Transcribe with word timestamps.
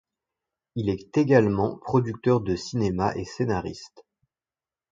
Il 0.73 0.89
est 0.89 1.15
également 1.15 1.77
producteur 1.77 2.41
de 2.41 2.55
cinéma 2.55 3.15
et 3.15 3.23
scénariste. 3.23 4.03